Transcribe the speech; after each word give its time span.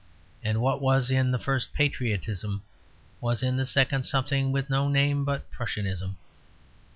And 0.43 0.61
what 0.61 0.81
was 0.81 1.11
in 1.11 1.29
the 1.29 1.37
first 1.37 1.73
patriotism 1.73 2.63
was 3.19 3.43
in 3.43 3.55
the 3.57 3.67
second 3.67 4.03
something 4.07 4.51
with 4.51 4.67
no 4.67 4.87
name 4.89 5.23
but 5.23 5.51
Prussianism. 5.51 6.15